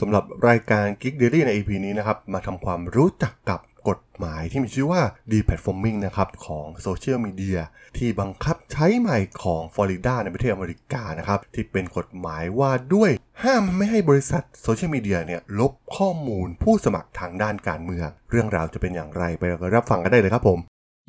[0.00, 7.58] สำหรับรายการ Geek Daily ใน EP นี้นะครับ มาทำความรู้จักกับกฎหมายที่มีชื่อว่า Deplatforming นะครับ ของโซเชียลมีเดีย
[7.96, 13.10] ที่บังคับใช้ใหม่ของฟลอริดาในประเทศอเมริกานะครับ ที่เป็นกฎหมายว่าด้วย
[13.42, 20.58] ห้ามไม่ให้บริษัทโซเชียลมีเดียเนี่ยลบข้อมูลผู้สมัครทางด้านการเมือง เรื่องราวจะเป็นอย่างไรไปรับฟังกันได้เลยครับผม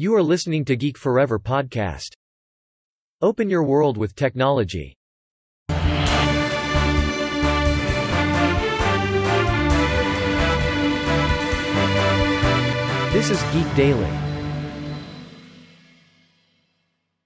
[0.04, 2.10] You are listening to Geek Forever podcast.
[3.28, 4.88] Open your world with technology.
[13.16, 14.14] This is Geek Daily.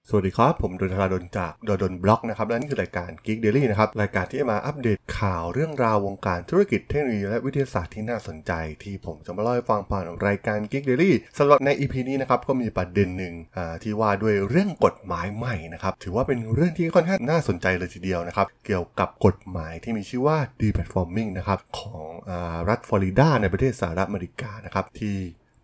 [0.08, 13.34] สวัสดีครับ ผมดนทราดนจากดดนบล็อกนะครับ และนี่คือรายการ Geek Daily นะครับ รายการที่มาอัปเดตข่าวเรื่องราววงการธุรกิจเทคโนโลยีและวิทยาศาสตร์ที่น่าสนใจ ที่ผมจะมาเล่าให้ฟังผ่านรายการ Geek Daily สำหรับใน EP นี้นะครับ ก็มีประเด็นหนึ่ง
[13.82, 22.32] ที่ว่าด้วยเรื่องกฎหมายใหม่นะครับ ถือว่าเป็นเรื่องที่ค่อนข้างน่าสนใจเลยทีเดียวนะครับ เกี่ยวกับกฎหมายที่มีชื่อว่า Deplatforming นะครับของอ
[22.68, 25.16] รัฐฟลอริดาในประเทศสหรัฐอเมริกานะครับที่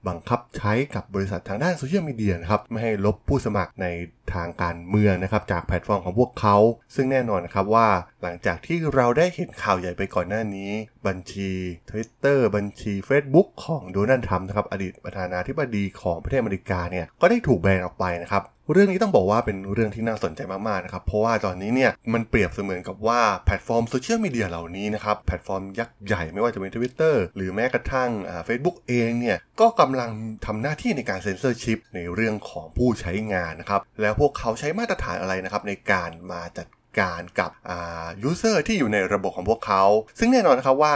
[0.09, 3.87] บังคับใช้กับบริษัททางด้านโซเชียลมีเดียนะครับไม่ให้ลบผู้สมัครใน
[4.35, 6.57] ทางการเมืองนะครับจากแพลตฟอร์มของพวกเขา
[6.95, 7.89] ซึ่งแน่นอนนะครับว่า
[8.23, 10.71] หลังจากที่เราได้เห็นข่าวใหญ่ไปก่อนหน้านี้
[11.09, 11.51] บัญชี
[11.91, 28.11] Twitter บัญชี Facebook ของโดนัลด์ทรัมป์นะครับอดีตประธานาธิบดีของประเทศอเมริกาเนี่ยก็ได้ถูกแบนออกไปนะครับเรื่องนี้ต้องบอกว่าเป็นเรื่องที่น่าสนใจมากๆนะครับเพราะว่าตอนนี้เนี่ยมันเปรียบเสมือนกับว่าแพลตฟอร์มโซเชียลมีเดียเหล่านี้นะครับแพลตฟอร์มยักษ์ใหญ่ไม่ว่าจะเป็น Twitter หรือแม้กระทั่ง
[28.45, 30.11] เฟซบุ๊กเองเนี่ยก็กำลัง
[30.47, 36.67] ทำหน้าที่ในการเซ็นเซอร์ชิพในเรื่องของผู้ใช้งานนะครับแล้วพวกเขาใช้มาตรฐานอะไรนะครับในการมาจัด
[37.01, 37.51] การกับ
[38.23, 39.83] user ที่อยู่ในระบบของพวกเขา
[40.19, 40.95] ซึ่งแน่นอนนะครับว่า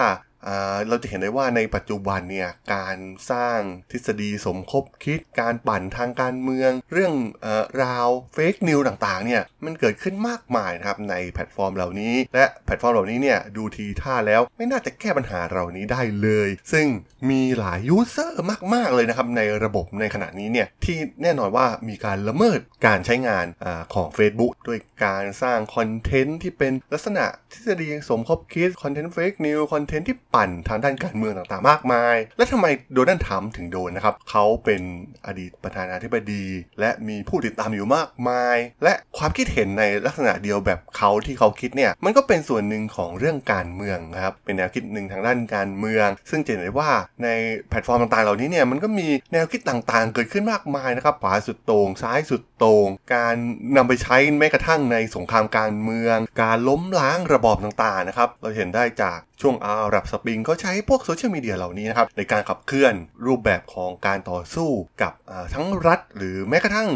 [0.89, 2.97] เราจะเห็นได้ว่าในปัจจุบันเนี่ยการ
[3.31, 3.59] สร้าง
[3.91, 7.47] ทฤษฎีสมคบคิดการปั่นทางการเมือง เรื่องอ
[7.83, 16.87] ราว fake news ต่างๆเนี่ยมันเกิดขึ้นมากมายนะครับในแพลตฟอร์มเหล่านี้ และแพลตฟอร์มเหล่านี้เนี่ยดูทีท่าแล้วไม่น่าจะแก้ปัญหาเหล่านี้ได้เลย ซึ่ง
[17.31, 34.83] มีหลาย user มากๆเลยนะครับในระบบในขณะนี้เนี่ยที่แน่นอนว่ามีการละเมิดการใช้งานของ Facebook ด้วยการสร้างคอนเทนต์ที่เป็นลักษณะทฤษฎีสมคบคิดคอนเทนต์ fake news คอนเทนต์ที่ปั่นทางด้านการเมืองต่างๆ มากมาย และทำไมโดนัลด์ทรัมป์ถึงโดนนะครับ เขาเป็น
[35.27, 36.45] อดีตประธานาธิบดี
[36.81, 46.91] และมีผู้ติดตามอยู่มากมาย และความคิดเห็นในลักษณะเดียวแบบเขาที่เขาคิดเนี่ย มันก็เป็นส่วนหนึ่งของเรื่องการเมืองครับ เป็นแนวคิดหนึ่งทางด้านการเมือง ซึ่งจะเห็นได้ว่า
[47.25, 47.29] ใน
[47.69, 53.35] แพลตฟอร์มต่างๆ เหล่านี้เนี่ย มันก็มีแนวคิดต่างๆ เกิดขึ้นมากมายนะครับ ขวาสุดโต่ง ซ้ายสุดโต่ง การ
[53.77, 62.95] นำไปใช้แม้กระทั่งในสงครามการเมือง การล้มล้างระบอบต่างๆ นะครับ เราเห็นได้จาก ช่วงอาหรับสปริงเขาใช้พวกโซเชียลมีเดียเหล่านี้นะครับในการขับเคลื่อน
[63.27, 64.71] รูปแบบของการต่อสู้
[65.03, 65.13] กับ
[65.55, 66.89] ทั้งรัฐ หรือแม้กระทั่ง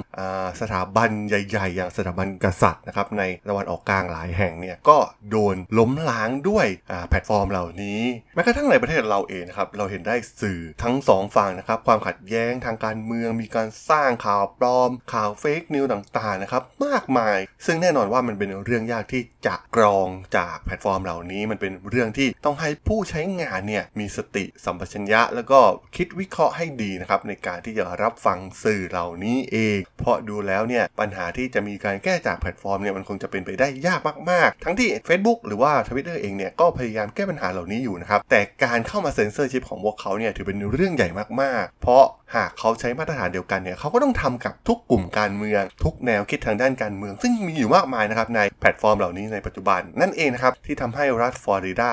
[0.61, 4.99] สถาบันใหญ่ๆ อย่างสถาบันกษัตริย์นะครับในตะวันออกกลางหลายแห่งเนี่ยก็
[5.31, 6.67] โดนล้มล้างด้วย
[7.09, 8.01] แพลตฟอร์มเหล่านี้
[8.35, 25.61] แม้กระทั่งในประเทศเราเองนะครับเราเห็นได้สื่อทั้งสองฝั่งนะครับความขัดแย้งทางการเมืองมีการสร้างข่าวปลอม ข่าว fake news ต่างๆนะครับมากมาย ซึ่งแน่นอนว่ามันเป็นเรื่องยากที่จะกรองจากแพลตฟอร์มเหล่านี้มันเป็นเรื่องที่ต้องให้ผู้ใช้งานเนี่ยมีสติสัมปชัญญะ แล้วก็
[25.97, 34.01] คิดวิเคราะห์ให้ดีนะครับในการที่จะรับฟังสื่อเหล่านี้เอง เพราะดูแล้วเนี่ยปัญหาที่จะมีการแก้จากแพลตฟอร์มเนี่ยมันคงจะเป็นไปได้ยาก
[34.31, 41.09] มากๆ ทั้งที่ Facebook หรือว่า Twitter เองเนี่ยก็พยายามแก้ปัญหาเหล่านี้อยู่นะครับแต่การเข้ามาเซ็นเซอร์ชิพของพวกเขาเนี่ยถือเป็นเรื่องใหญ่
[41.43, 51.93] มากๆ เพราะหากเขาใช้มาตรฐานเดียวกันเนี่ยเขาก็ต้องทำกับทุกกลุ่มการเมือง ทุกแนวคิดทางด้านการเมือง ซึ่งมีอยู่มากมายนะครับในแพลตฟอร์มเหล่านี้ในปัจจุบันนั่นเองนะครับที่ทำให้รัฐฟลอริดา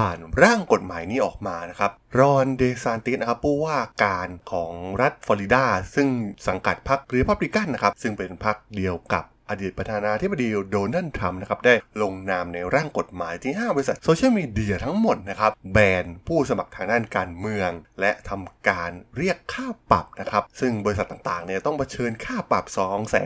[0.00, 6.08] ผ่านร่างกฎหมายนี้ออกมานะครับรอนเดซานติสนะครับผู้ว่าการของรัฐฟลอริดา ซึ่ง
[6.48, 22.64] สังกัดพรรครีพับลิกันนะครับ ซึ่งเป็นพรรคเดียวกับอดีตประธานาธิบดีโดนัลด์ทรัมป์นะครับได้ลงนามในร่างกฎหมายที่ห้ามบริษัทโซเชียลมีเดียทั้งหมดนะครับแบนผู้สมัครทางด้านการเมือง และทำการเรียกค่าปรับนะครับซึ่งบริษัทต่างๆเนี่ยต้องเผชิญค่าปรับ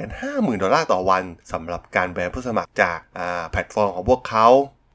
[0.00, 2.98] 250,000 ดอลลาร์ต่อวันสำหรับการแบนผู้สมัครจาก
[3.50, 4.48] แพลตฟอร์มของพวกเขา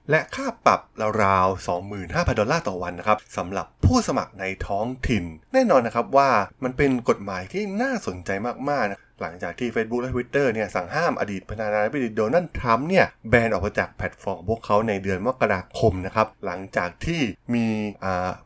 [0.09, 0.81] และค่าปรับ
[1.23, 5.23] ราวๆ25,000 ดอลลาร์ต่อวันนะครับสำหรับผู้สมัครในท้องถิ่น
[5.53, 6.29] แน่นอนนะครับว่า
[6.63, 8.29] มันเป็นกฎหมายที่น่าสนใจ
[8.69, 17.21] มากๆนะ หลังจากที่ Facebook และ Twitter เนี่ยสั่งห้ามอดีตประธานาธิบดีโดนัลด์ทรัมป์เนี่ยแบนออกมาจากแพลตฟอร์มพวกเขาในเดือนมกราคมนะครับ หลังจากที่
[17.56, 17.68] มี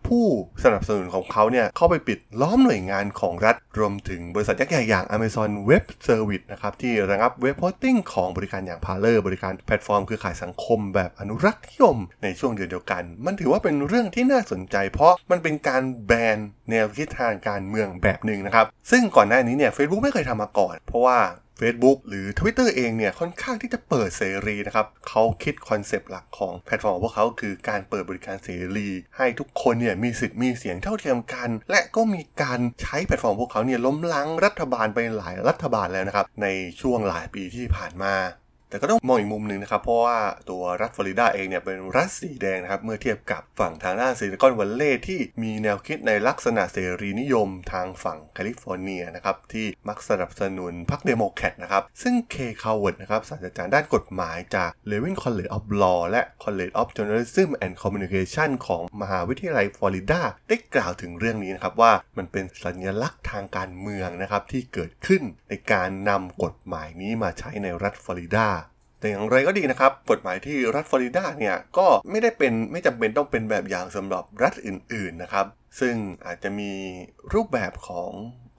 [0.07, 0.25] ผู้
[0.63, 16.37] สนับสนุนของเขาเนี่ยเข้าไปปิดล้อมหน่วยงานของรัฐ รวมถึงบริษัทยักษ์ใหญ่อย่าง Amazon Web Service นะครับที่ระงับ web hosting ของบริการอย่าง Parler บริการแพลตฟอร์มเครือข่ายสังคมแบบอนุรักษ์นิยม ในช่วงเดือนเดียวกัน มันถือว่าเป็นเรื่องที่น่าสนใจ เพราะมันเป็นการแบน
[16.69, 21.19] แนวคิดทางการเมืองแบบหนึ่งนะครับซึ่งก่อนหน้านี้เนี่ย Facebook ไม่เคยทำมาก่อนเพราะว่า
[21.59, 36.47] Facebook หรือ Twitter เองเนี่ย ค่อนข้างที่จะเปิดเสรีนะครับเขาคิดคอนเซปต์หลักของแพลตฟอร์มของพวกเขาคือการเปิดบริการเสรี ให้ทุกคนเนี่ยมีสิทธิ์มีเสียงเท่าเทียมกัน และก็มีการใช้แพลตฟอร์มพวกเขาเนี่ยล้มล้างรัฐบาลไปหลายรัฐบาลแล้วนะครับใน
[36.81, 38.13] ช่วงหลายปีที่ผ่านมา
[38.73, 57.75] แต่ก็ต้องมองอีกมุมหนึ่งนะครับ เพราะว่าตัวรัฐฟลอริดาเองเนี่ยเป็นรัฐสีแดงนะครับ เมื่อเทียบกับฝั่งทางด้านซิลิคอนวัลเลย์ที่มีแนวคิดในลักษณะเสรีนิยมทางฝั่งแคลิฟอร์เนียนะครับ ที่มักสนับสนุนพรรคเดโมแครตนะครับ ซึ่งเคลย์ คัลเวิร์ตนะครับศาสตราจารย์ด้านกฎหมายจาก Levin College of Law และ College of Journalism and
[57.83, 68.47] Communication ของมหาวิทยาลัยฟลอริดาได้กล่าวถึงเรื่องนี้นะครับว่ามันเป็นสัญลักษณ์ทางการเมืองนะครับที่เกิดขึ้นในการนำกฎหมายนี้มาใช้ในรัฐฟลอริดา
[69.03, 75.45] แต่อย่างไรก็ดีนะครับ กฎหมายที่รัฐฟลอริดาเนี่ยก็ไม่ได้เป็นไม่จำเป็นต้องเป็นแบบอย่างสำหรับรัฐอื่นๆนะครับ
[75.79, 75.95] ซึ่ง
[76.25, 76.71] อาจจะมี
[77.33, 78.11] รูปแบบของ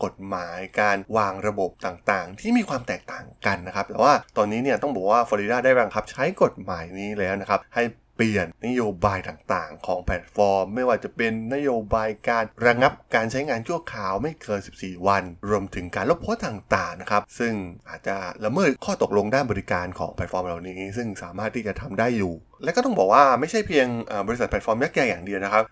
[0.05, 7.83] กฎหมายการวางระบบต่างๆ ที่มีความแตกต่างกันนะครับ แต่ว่าตอนนี้เนี่ยต้องบอกว่าฟลอริดาได้บังคับใช้กฎหมายนี้แล้วนะครับ ให้
[8.17, 17.55] เปลี่ยนนโยบายต่างๆ ของแพลตฟอร์ม ไม่ว่าจะเป็นนโยบายการระงับการใช้งานชั่วคราวไม่เกิน 14 วัน รวมถึงการลบโพสต์ต่างๆนะครับซึ่ง
[17.89, 22.35] อาจจะละเมิดข้อตกลงด้านบริการของแพลตฟอร์มเหล่านี้ ซึ่งสามารถที่จะทำได้อยู่
[22.65, 23.87] และก็ต้องบอกว่าไม่ใช่เพียง
[24.29, 25.65] บริษัทแพลตฟอร์มยักษ์ใหญ่อย่างเดียวนะครับ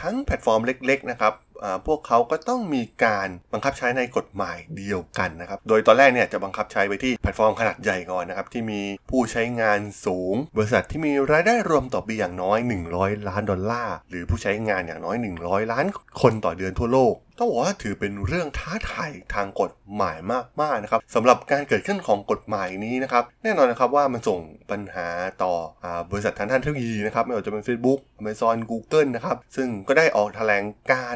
[0.00, 1.34] ทั้งแพลตฟอร์มเล็กๆนะครับ
[1.86, 12.58] พวกเขาก็ต้องมีการบังคับใช้ในกฎหมายเดียวกันนะครับ โดยตอนแรกเนี่ยจะบังคับใช้ไปที่แพลตฟอร์มขนาดใหญ่ก่อนนะครับ ที่มีผู้ใช้งานสูง บริษัทที่มีรายได้รวมต่อปีอย่างน้อย
[12.92, 15.86] 100 ล้านดอลลาร์ หรือผู้ใช้งานอย่างน้อย 100 ล้าน
[16.22, 20.18] คนต่อเดือนทั่วโลก ต้องบอกว่าถือเป็นเรื่องท้าทายทางกฎหมาย
[20.60, 24.40] มากๆนะครับสำหรับการเกิดขึ้นของกฎหมายนี้นะครับแน่นอนนะครับว่ามันส่ง
[24.70, 25.08] ปัญหา
[25.42, 25.52] ต่อ
[26.10, 31.14] บริษัททางด้านเทคโนโลยีนะครับไม่ว่าจะเป็น Facebook Amazon Google นะครับซึ่งก็ได้ออกแถลงการ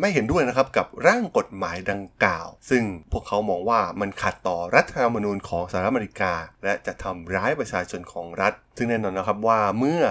[0.00, 6.32] ไม่เห็นด้วยนะครับกับร่างกฎหมายดังกล่าว ซึ่งพวกเขามองว่ามันขัดต่อรัฐธรรมนูญของสหรัฐอเมริกา
[6.64, 10.02] และจะทำร้ายประชาชนของรัฐ ซึ่งแน่นอนนะครับว่าเมื่อ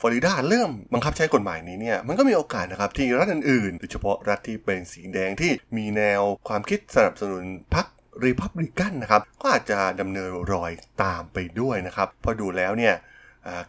[0.00, 7.86] ฟลอริดาเริ่มบังคับใช้กฎหมายนี้เนี่ยมันก็มีโอกาสนะครับที่รัฐอื่นๆโดยเฉพาะรัฐที่เป็นสีแดงที่มีแนวความคิดสนับสนุนพรรค
[8.24, 10.72] รีพับลิกันนะครับก็อาจจะดำเนินรอย
[11.02, 12.94] ตามไปด้วยนะครับพอดูแล้วเนี่ย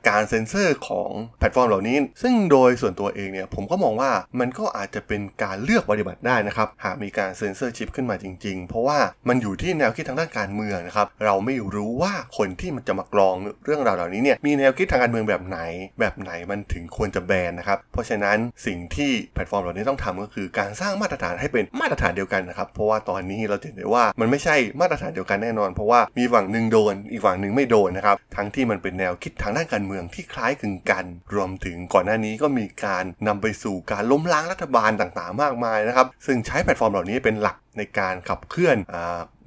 [0.10, 9.00] การเซ็นเซอร์ของแพลตฟอร์มเหล่านี้ ซึ่งโดยส่วนตัวเองเนี่ยผมก็มองว่ามันก็อาจจะเป็นการเลือกปฏิบัติได้นะครับ หากมีการเซ็นเซอร์ชิปขึ้นมาจริงๆ เพราะว่า
[9.30, 13.36] มันอยู่ที่แนวคิดทางด้านการเมืองนะครับ เราไม่รู้ว่าคนที่มันจะมากรอง
[13.66, 15.60] เรื่องราวเหล่านี้เนี่ยมีแนวคิดทางการเมืองแบบไหน
[16.00, 31.06] แบบไหนมันถึงควรจะแบนนะครับ เพราะฉะนั้นสิ่งที่แพลตฟอร์มเหล่านี้ต้องทำก็คือการสร้างมาตรฐานให้เป็นมาตรฐานเดียวกันนะครับ เพราะว่าตอนนี้เราเห็นได้ว่ามันไม่ใช่มาตรฐานเดียวกันแน่นอน เพราะว่ามีฝั่งหนึ่งโดน อีกฝั่งหนึ่งไม่โดนนะครับทั้งที่มันเป็นแนวคิดทางด้านการเมืองที่คล้ายคลึงกัน
[31.36, 38.96] รวมถึงก่อนหน้านี้ก็มีการนำไปสู่การล้มล้างรัฐบาลต่างๆ มากมายนะครับ ซึ่งใช้แพลตฟอร์มเหล่านี้เป็นหลักในการขับเคลื่อนอ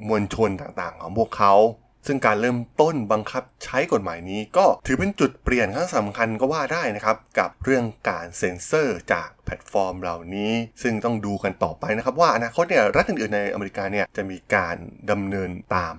[0.08, 1.54] มวลชนต่างๆ ของพวกเขา
[2.06, 10.52] ซึ่งการเริ่มต้นบังคับใช้กฎหมายนี้ก็ถือเป็นจุดเปลี่ยนครั้งสำคัญก็ว่าได้นะครับ กับเรื่องการเซ็นเซอร์จากแพลตฟอร์มเหล่านี้
[10.82, 14.76] ซึ่งต้องดูกันต่อไปนะครับ ว่าอนาคตเนี่ยรัฐอื่นๆในอเมริกาเนี่ยจะมีการ
[15.10, 15.94] ดำเนินตาม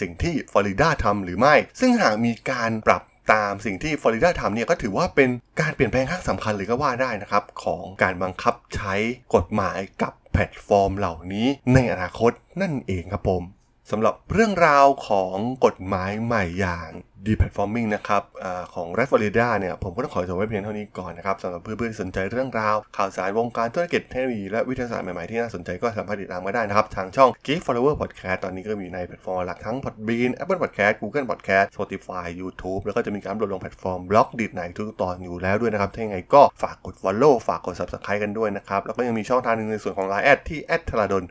[0.00, 5.30] สิ่งที่ฟลอริดาทำหรือไม่ ซึ่งหากมีการปรับ ตามสิ่งที่ฟลอริดาทำเนี่ยก็ถือว่าเป็น
[5.60, 8.94] การเปลี่ยนแปลงครั้งสำคัญเลยก็ว่าได้นะครับ ของการบังคับใช้
[9.34, 12.32] กฎหมายกับแพลตฟอร์มเหล่านี้ในอนาคต
[12.62, 13.42] นั่นเองครับผม
[13.90, 16.90] สำหรับเรื่องราวของกฎหมายใหม่อย่าง
[17.26, 32.80] deplatforming นะครับของรัฐฟลอริดาเนี่ยผมก็ต้องขอจบไว้เพียงเท่านี้ก่อนนะครับสำหรับเพื่อนๆที่สนใจเรื่องราว ข่าวสารวงการธุรกิจเทคโนโลยีและวิทยาศาสตร์ใหม่ๆที่น่าสนใจก็สามารถติดตามมาได้นะครับ ทางช่อง Geek Forever Podcast ตอนนี้ก็มีในแพลตฟอร์มหลักทั้ง Podbean Apple Podcast Google Podcast Spotify YouTube
[32.84, 41.24] แล้วก็จะมีการโหลดลงแพลตฟอร์ม Blockdit ในทุกตอนอยู่แล้วด้วยนะครับ ถ้าอย่างไรก็ฝากกด follow ฝากกด subscribe กันด้วยนะครับ แล้วก็ยังมีช่องทางนึงในส่วนของ Line แอดที่แอดทราดน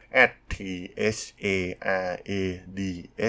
[0.54, 0.56] t
[1.18, 1.56] h a
[2.10, 2.30] r a
[2.78, 2.80] d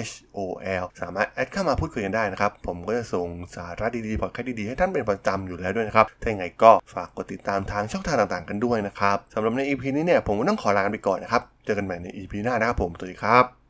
[0.07, 0.39] h o
[0.83, 13.60] l สามารถแอดเข้ามาพูดคุยกันได้นะครับผมก็จะส่งสาระดีๆพอดแคสต์ดีๆให้ท่านเป็นประจำอยู่แล้วด้วยนะครับ ถ้าอย่างไรก็ฝากกดติดตามทางช่องทางต่างๆกันด้วยนะครับสำหรับใน EP นี้เนี่ยผมก็ต้องขอลาไปก่อนนะครับ เจอกันใหม่ใน EP หน้านะครับผมสวัสดีครับ